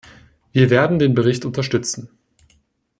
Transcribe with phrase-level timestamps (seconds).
[0.51, 2.09] Wir werden den Bericht unterstützen.